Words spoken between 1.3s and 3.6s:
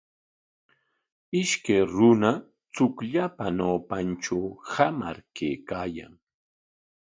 Ishkay runa chukllapa